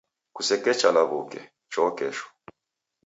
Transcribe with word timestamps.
Kusekecha 0.35 0.89
law'uke, 0.95 1.41
choo 1.71 1.89
kesho. 1.97 2.27